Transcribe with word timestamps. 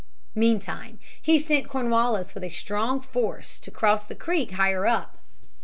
Meantime 0.33 0.97
he 1.21 1.37
sent 1.37 1.69
Cornwallis 1.69 2.33
with 2.33 2.43
a 2.43 2.49
strong 2.49 2.99
force 2.99 3.59
to 3.59 3.69
cross 3.69 4.03
the 4.03 4.15
creek 4.15 4.53
higher 4.53 4.87
up. 4.87 5.19